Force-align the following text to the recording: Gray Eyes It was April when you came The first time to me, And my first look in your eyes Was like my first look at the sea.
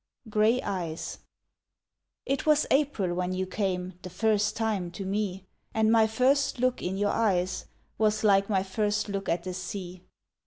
Gray 0.31 0.59
Eyes 0.63 1.19
It 2.25 2.47
was 2.47 2.65
April 2.71 3.13
when 3.13 3.33
you 3.33 3.45
came 3.45 3.99
The 4.01 4.09
first 4.09 4.55
time 4.57 4.89
to 4.93 5.05
me, 5.05 5.45
And 5.75 5.91
my 5.91 6.07
first 6.07 6.57
look 6.57 6.81
in 6.81 6.97
your 6.97 7.11
eyes 7.11 7.67
Was 7.99 8.23
like 8.23 8.49
my 8.49 8.63
first 8.63 9.09
look 9.09 9.29
at 9.29 9.43
the 9.43 9.53
sea. 9.53 10.01